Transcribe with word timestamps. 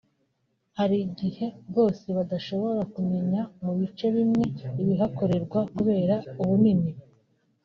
Hari 0.77 0.97
igihe 1.07 1.45
rwose 1.69 2.05
badashobora 2.17 2.81
kumenya 2.93 3.41
mu 3.63 3.71
bice 3.79 4.05
bimwe 4.15 4.43
ibihakorerwa 4.81 5.59
kubera 5.75 6.15
ubunini 6.41 6.91